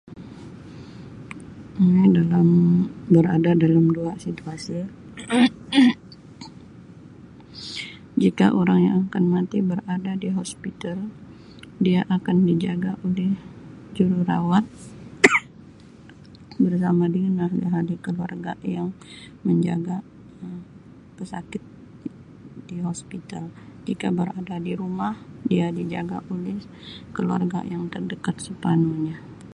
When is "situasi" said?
4.25-4.75